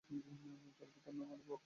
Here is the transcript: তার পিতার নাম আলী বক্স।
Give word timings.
তার 0.77 0.87
পিতার 0.93 1.13
নাম 1.13 1.29
আলী 1.33 1.43
বক্স। 1.43 1.59